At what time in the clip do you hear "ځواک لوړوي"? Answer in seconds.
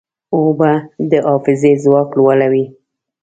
1.83-2.65